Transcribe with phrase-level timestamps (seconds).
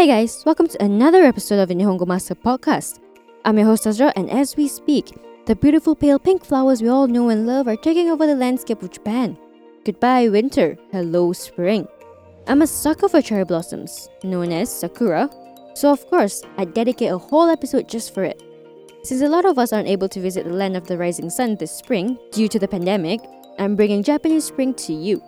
[0.00, 3.00] Hey guys, welcome to another episode of the Nihongo Master Podcast.
[3.44, 5.12] I'm your host Azra, and as we speak,
[5.44, 8.82] the beautiful pale pink flowers we all know and love are taking over the landscape
[8.82, 9.36] of Japan.
[9.84, 10.78] Goodbye, winter.
[10.90, 11.86] Hello, spring.
[12.46, 15.28] I'm a sucker for cherry blossoms, known as sakura,
[15.74, 18.42] so of course, I dedicate a whole episode just for it.
[19.02, 21.56] Since a lot of us aren't able to visit the land of the rising sun
[21.56, 23.20] this spring due to the pandemic,
[23.58, 25.22] I'm bringing Japanese spring to you.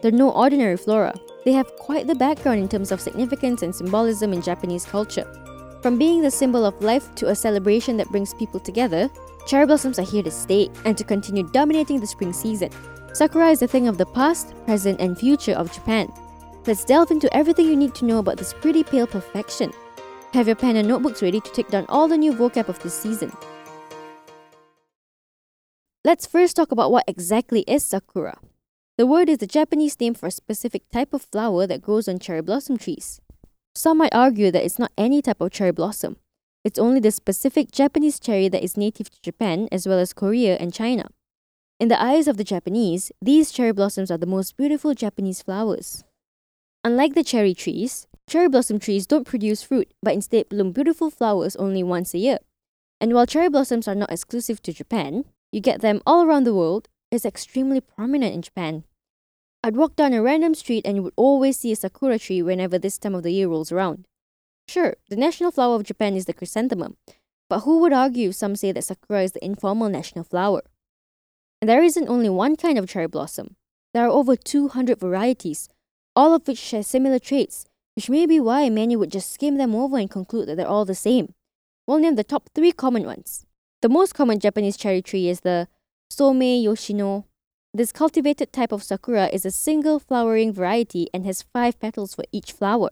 [0.00, 1.12] They're no ordinary flora.
[1.46, 5.24] They have quite the background in terms of significance and symbolism in Japanese culture.
[5.80, 9.08] From being the symbol of life to a celebration that brings people together,
[9.46, 12.70] cherry blossoms are here to stay and to continue dominating the spring season.
[13.12, 16.12] Sakura is a thing of the past, present, and future of Japan.
[16.66, 19.72] Let's delve into everything you need to know about this pretty pale perfection.
[20.32, 22.94] Have your pen and notebooks ready to take down all the new vocab of this
[22.94, 23.30] season.
[26.04, 28.36] Let's first talk about what exactly is sakura.
[28.98, 32.18] The word is the Japanese name for a specific type of flower that grows on
[32.18, 33.20] cherry blossom trees.
[33.74, 36.16] Some might argue that it's not any type of cherry blossom.
[36.64, 40.56] It's only the specific Japanese cherry that is native to Japan as well as Korea
[40.56, 41.08] and China.
[41.78, 46.02] In the eyes of the Japanese, these cherry blossoms are the most beautiful Japanese flowers.
[46.82, 51.54] Unlike the cherry trees, cherry blossom trees don't produce fruit but instead bloom beautiful flowers
[51.56, 52.38] only once a year.
[52.98, 56.54] And while cherry blossoms are not exclusive to Japan, you get them all around the
[56.54, 58.84] world, it's extremely prominent in Japan.
[59.66, 62.78] I'd walk down a random street and you would always see a sakura tree whenever
[62.78, 64.06] this time of the year rolls around.
[64.68, 66.96] Sure, the national flower of Japan is the chrysanthemum,
[67.50, 70.62] but who would argue if some say that sakura is the informal national flower?
[71.60, 73.56] And there isn't only one kind of cherry blossom.
[73.92, 75.68] There are over 200 varieties,
[76.14, 77.66] all of which share similar traits,
[77.96, 80.84] which may be why many would just skim them over and conclude that they're all
[80.84, 81.34] the same.
[81.88, 83.44] We'll name the top three common ones.
[83.82, 85.66] The most common Japanese cherry tree is the
[86.08, 87.24] Somei Yoshino
[87.76, 92.24] this cultivated type of sakura is a single flowering variety and has five petals for
[92.32, 92.88] each flower,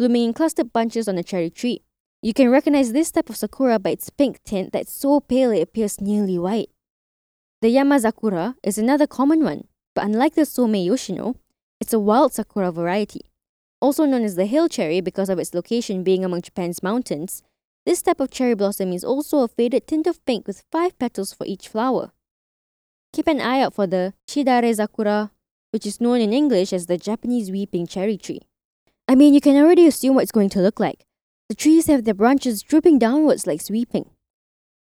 [0.00, 1.82] blooming in clustered bunches on a cherry tree.
[2.22, 5.62] You can recognize this type of sakura by its pink tint that's so pale it
[5.62, 6.70] appears nearly white.
[7.62, 11.36] The Yamazakura is another common one, but unlike the Somei Yoshino,
[11.80, 13.20] it's a wild sakura variety.
[13.80, 17.44] Also known as the hill cherry because of its location being among Japan's mountains,
[17.84, 21.32] this type of cherry blossom is also a faded tint of pink with five petals
[21.32, 22.10] for each flower.
[23.16, 25.30] Keep an eye out for the Shidare Zakura,
[25.70, 28.42] which is known in English as the Japanese weeping cherry tree.
[29.08, 31.06] I mean, you can already assume what it's going to look like.
[31.48, 34.10] The trees have their branches drooping downwards like sweeping.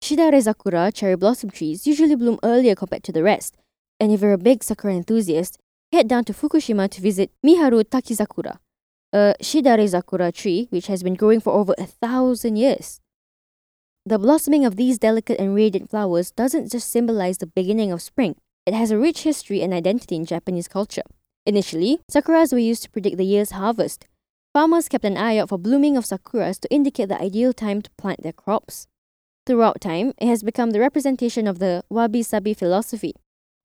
[0.03, 3.55] Shidare Zakura cherry blossom trees usually bloom earlier compared to the rest,
[4.01, 5.57] and if you're a big sakura enthusiast,
[5.93, 8.57] head down to Fukushima to visit Miharu Takizakura,
[9.13, 12.99] a Shidare Zakura tree which has been growing for over a thousand years.
[14.07, 18.35] The blossoming of these delicate and radiant flowers doesn't just symbolize the beginning of spring,
[18.67, 21.01] it has a rich history and identity in Japanese culture.
[21.47, 24.05] Initially, sakuras were used to predict the year's harvest.
[24.53, 27.89] Farmers kept an eye out for blooming of sakuras to indicate the ideal time to
[27.97, 28.85] plant their crops.
[29.47, 33.15] Throughout time, it has become the representation of the wabi sabi philosophy,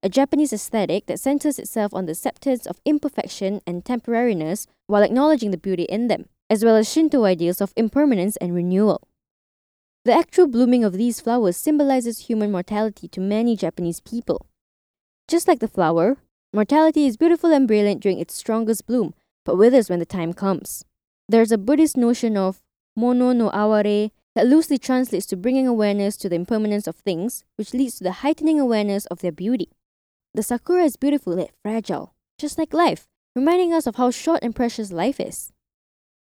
[0.03, 5.51] a Japanese aesthetic that centers itself on the acceptance of imperfection and temporariness while acknowledging
[5.51, 9.07] the beauty in them, as well as Shinto ideals of impermanence and renewal.
[10.05, 14.47] The actual blooming of these flowers symbolizes human mortality to many Japanese people.
[15.29, 16.17] Just like the flower,
[16.55, 19.13] mortality is beautiful and brilliant during its strongest bloom,
[19.45, 20.85] but withers when the time comes.
[21.29, 22.63] There's a Buddhist notion of
[22.97, 27.75] mono no aware that loosely translates to bringing awareness to the impermanence of things, which
[27.75, 29.69] leads to the heightening awareness of their beauty.
[30.33, 33.07] The sakura is beautiful yet fragile, just like life,
[33.37, 35.53] reminding us of how short and precious life is.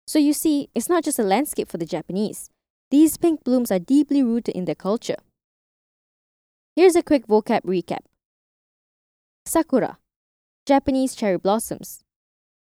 [0.06, 2.50] So you see, it's not just a landscape for the Japanese.
[2.94, 5.16] These pink blooms are deeply rooted in their culture.
[6.76, 8.06] Here's a quick vocab recap
[9.48, 9.98] Sakura,
[10.68, 12.04] Japanese cherry blossoms.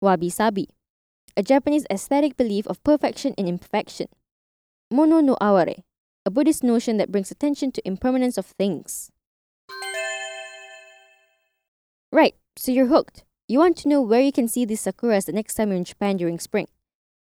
[0.01, 0.69] Wabi sabi,
[1.37, 4.07] a Japanese aesthetic belief of perfection and imperfection.
[4.89, 5.83] Mono no aware,
[6.25, 9.11] a Buddhist notion that brings attention to impermanence of things.
[12.11, 13.23] Right, so you're hooked.
[13.47, 15.83] You want to know where you can see these sakuras the next time you're in
[15.83, 16.67] Japan during spring.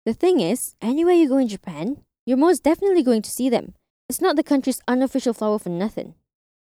[0.06, 3.74] The thing is, anywhere you go in Japan, you're most definitely going to see them.
[4.10, 6.16] It's not the country's unofficial flower for nothing.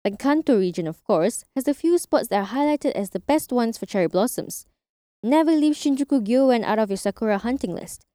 [0.03, 3.51] The Kanto region, of course, has a few spots that are highlighted as the best
[3.51, 4.65] ones for cherry blossoms.
[5.21, 8.05] Never leave Shinjuku Gyoen out of your sakura hunting list.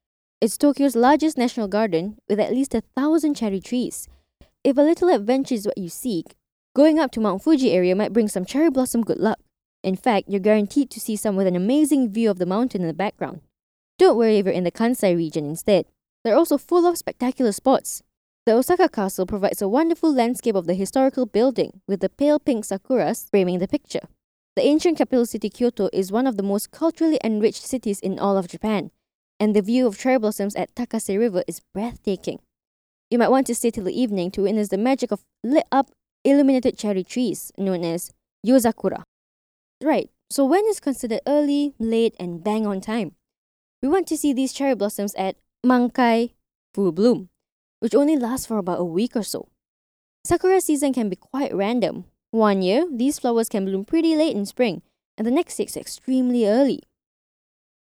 [0.41, 4.07] It's Tokyo's largest national garden with at least a thousand cherry trees.
[4.63, 6.35] If a little adventure is what you seek,
[6.75, 9.39] going up to Mount Fuji area might bring some cherry blossom good luck.
[9.83, 12.87] In fact, you're guaranteed to see some with an amazing view of the mountain in
[12.87, 13.41] the background.
[13.99, 15.85] Don't worry if you're in the Kansai region instead.
[16.25, 18.01] They're also full of spectacular spots.
[18.47, 22.65] The Osaka Castle provides a wonderful landscape of the historical building, with the pale pink
[22.65, 24.07] sakuras framing the picture.
[24.55, 28.37] The ancient capital city Kyoto is one of the most culturally enriched cities in all
[28.37, 28.91] of Japan.
[29.39, 32.39] and the view of cherry blossoms at Takase River is breathtaking.
[33.09, 35.91] You might want to stay till the evening to witness the magic of lit up,
[36.23, 38.11] illuminated cherry trees known as
[38.45, 39.03] Yozakura.
[39.83, 43.15] Right, so when is considered early, late, and bang on time?
[43.81, 46.31] We want to see these cherry blossoms at Mankai,
[46.75, 47.29] full bloom,
[47.79, 49.49] which only lasts for about a week or so.
[50.23, 52.05] Sakura season can be quite random.
[52.29, 54.83] One year, these flowers can bloom pretty late in spring,
[55.17, 56.83] and the next six extremely early.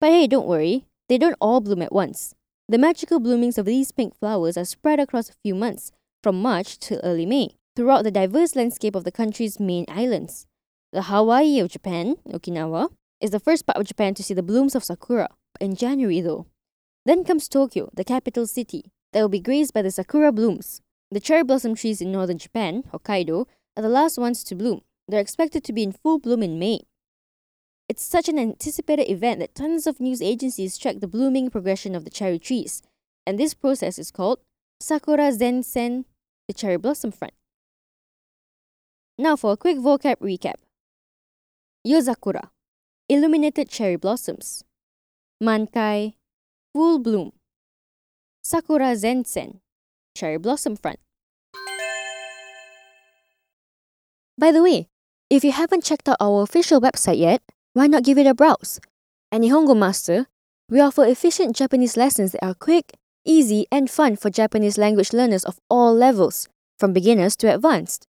[0.00, 2.34] But hey, don't worry, they don't all bloom at once.
[2.68, 5.92] The magical bloomings of these pink flowers are spread across a few months,
[6.22, 10.46] from March till early May, throughout the diverse landscape of the country's main islands.
[10.92, 12.88] The Hawaii of Japan, Okinawa,
[13.20, 15.28] is the first part of Japan to see the blooms of sakura,
[15.60, 16.46] in January though.
[17.06, 20.80] Then comes Tokyo, the capital city, that will be graced by the sakura blooms.
[21.10, 23.46] The cherry blossom trees in northern Japan, Hokkaido,
[23.76, 24.80] are the last ones to bloom.
[25.06, 26.80] They're expected to be in full bloom in May.
[27.88, 32.04] It's such an anticipated event that tons of news agencies track the blooming progression of
[32.04, 32.82] the cherry trees,
[33.26, 34.40] and this process is called
[34.80, 36.06] Sakura Zensen,
[36.48, 37.34] the cherry blossom front.
[39.18, 40.56] Now for a quick vocab recap.
[41.86, 42.48] Yozakura,
[43.08, 44.64] illuminated cherry blossoms.
[45.42, 46.14] Mankai,
[46.74, 47.30] full bloom.
[48.42, 49.60] Sakura Zensen,
[50.16, 50.98] cherry blossom front.
[54.36, 54.88] By the way,
[55.30, 57.42] if you haven't checked out our official website yet,
[57.74, 58.80] why not give it a browse?
[59.30, 60.26] At Nihongo Master,
[60.68, 62.92] we offer efficient Japanese lessons that are quick,
[63.24, 66.48] easy, and fun for Japanese language learners of all levels,
[66.78, 68.06] from beginners to advanced.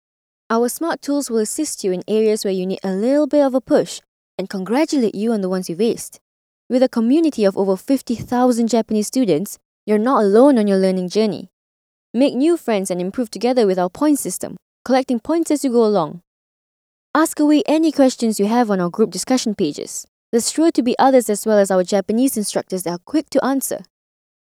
[0.49, 3.53] Our smart tools will assist you in areas where you need a little bit of
[3.53, 4.01] a push
[4.39, 6.19] and congratulate you on the ones you've aced.
[6.67, 11.51] With a community of over 50,000 Japanese students, you're not alone on your learning journey.
[12.11, 15.85] Make new friends and improve together with our point system, collecting points as you go
[15.85, 16.21] along.
[17.13, 20.07] Ask away any questions you have on our group discussion pages.
[20.31, 23.45] There's sure to be others as well as our Japanese instructors that are quick to
[23.45, 23.81] answer.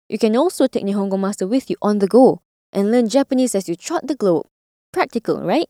[0.09, 2.41] You can also take Nihongo Master with you on the go
[2.73, 4.47] and learn Japanese as you trot the globe.
[4.91, 5.69] Practical, right?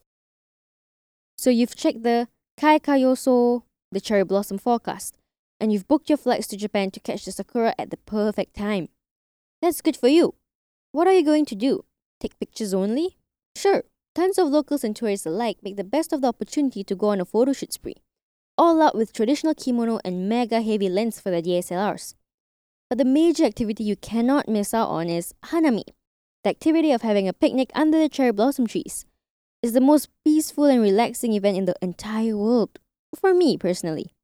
[1.36, 2.28] So you've checked the
[2.58, 5.18] Kaika Yoso, the cherry blossom forecast,
[5.60, 8.88] and you've booked your flights to Japan to catch the sakura at the perfect time.
[9.62, 10.34] That's good for you.
[10.92, 11.84] What are you going to do?
[12.20, 13.16] Take pictures only?
[13.54, 13.84] Sure,
[14.16, 17.20] Tons of locals and tourists alike make the best of the opportunity to go on
[17.20, 17.96] a photo shoot spree,
[18.56, 22.14] all out with traditional kimono and mega heavy lens for their DSLRs.
[22.88, 25.84] But the major activity you cannot miss out on is hanami,
[26.44, 29.04] the activity of having a picnic under the cherry blossom trees.
[29.62, 32.78] It's the most peaceful and relaxing event in the entire world,
[33.20, 34.14] for me personally.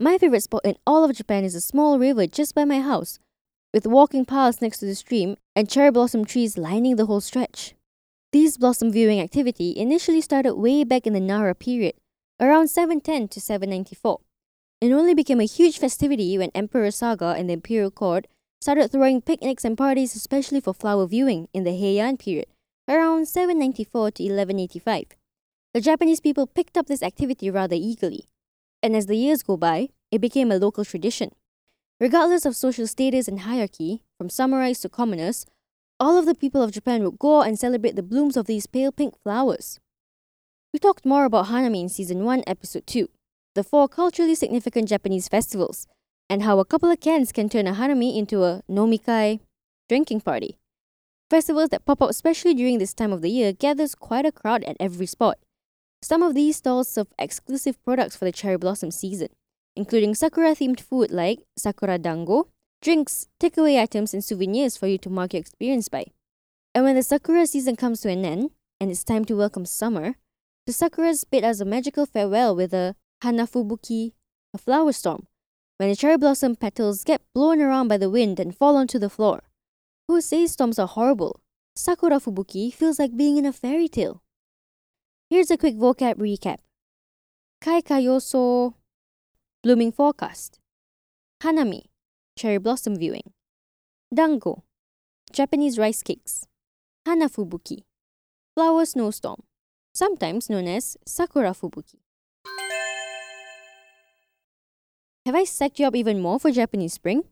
[0.00, 3.18] My favorite spot in all of Japan is a small river just by my house,
[3.74, 7.74] with walking paths next to the stream and cherry blossom trees lining the whole stretch.
[8.32, 11.94] This blossom viewing activity initially started way back in the Nara period,
[12.38, 14.20] around 710 to 794,
[14.80, 18.28] and only became a huge festivity when Emperor Saga and the imperial court
[18.60, 22.46] started throwing picnics and parties especially for flower viewing in the Heian period,
[22.86, 25.06] around 794 to 1185.
[25.74, 28.28] The Japanese people picked up this activity rather eagerly,
[28.82, 31.30] and as the years go by, it became a local tradition.
[32.00, 35.46] Regardless of social status and hierarchy, from samurais to commoners,
[36.00, 38.92] all of the people of Japan would go and celebrate the blooms of these pale
[38.92, 39.80] pink flowers.
[40.72, 43.08] We talked more about Hanami in Season 1, Episode 2,
[43.54, 45.86] the four culturally significant Japanese festivals,
[46.30, 49.40] and how a couple of cans can turn a Hanami into a nomikai
[49.88, 50.58] drinking party.
[51.30, 54.62] Festivals that pop up especially during this time of the year gathers quite a crowd
[54.64, 55.38] at every spot.
[56.00, 59.28] Some of these stalls serve exclusive products for the cherry blossom season,
[59.74, 62.48] including sakura themed food like sakura dango,
[62.80, 66.06] drinks, takeaway items, and souvenirs for you to mark your experience by.
[66.74, 68.50] And when the sakura season comes to an end,
[68.80, 70.14] and it's time to welcome summer,
[70.66, 74.12] the sakuras bid us a magical farewell with a hanafubuki,
[74.54, 75.26] a flower storm,
[75.78, 79.10] when the cherry blossom petals get blown around by the wind and fall onto the
[79.10, 79.42] floor.
[80.06, 81.40] Who says storms are horrible?
[81.74, 84.22] Sakura Fubuki feels like being in a fairy tale.
[85.30, 86.56] Here's a quick vocab recap.
[87.60, 88.72] Kai Kaikayoso,
[89.62, 90.58] blooming forecast.
[91.42, 91.82] Hanami,
[92.34, 93.34] cherry blossom viewing.
[94.14, 94.64] Dango,
[95.30, 96.46] Japanese rice cakes.
[97.06, 97.82] Hanafubuki,
[98.54, 99.42] flower snowstorm,
[99.92, 102.00] sometimes known as Sakura Fubuki.
[105.26, 107.24] Have I psyched you up even more for Japanese spring?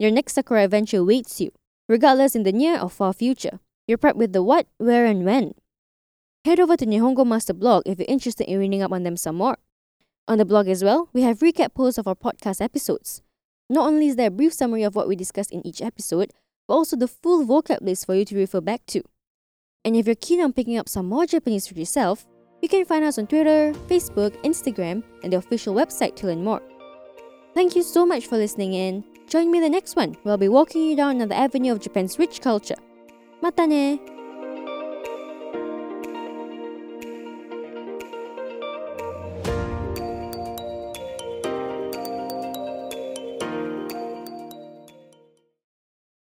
[0.00, 1.52] Your next Sakura adventure waits you,
[1.88, 3.60] regardless in the near or far future.
[3.86, 5.54] You're prepped with the what, where, and when.
[6.44, 9.36] Head over to Nihongo Master blog if you're interested in reading up on them some
[9.36, 9.58] more.
[10.28, 13.22] On the blog as well, we have recap posts of our podcast episodes.
[13.68, 16.32] Not only is there a brief summary of what we discussed in each episode,
[16.66, 19.02] but also the full vocab list for you to refer back to.
[19.84, 22.26] And if you're keen on picking up some more Japanese for yourself,
[22.62, 26.62] you can find us on Twitter, Facebook, Instagram, and the official website to learn more.
[27.54, 29.04] Thank you so much for listening in.
[29.28, 32.18] Join me the next one, where I'll be walking you down another avenue of Japan's
[32.18, 32.76] rich culture.
[33.42, 34.17] Mata ne!